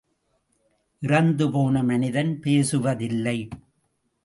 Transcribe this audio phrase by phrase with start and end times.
[1.01, 3.37] இறந்துபோன மனிதன் பேசுவதில்லை!